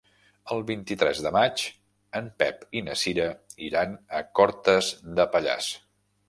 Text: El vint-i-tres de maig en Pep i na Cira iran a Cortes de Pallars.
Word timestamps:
El 0.53 0.61
vint-i-tres 0.69 1.19
de 1.25 1.31
maig 1.35 1.65
en 2.19 2.29
Pep 2.43 2.63
i 2.81 2.83
na 2.87 2.97
Cira 3.03 3.29
iran 3.67 3.95
a 4.21 4.23
Cortes 4.41 4.91
de 5.21 5.29
Pallars. 5.37 5.71